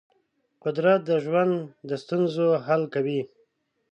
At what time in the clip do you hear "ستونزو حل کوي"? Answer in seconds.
2.03-3.21